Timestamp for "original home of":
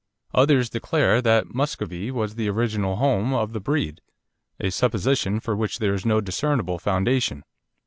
2.49-3.53